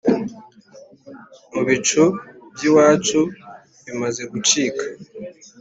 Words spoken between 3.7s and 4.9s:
bimaze gucika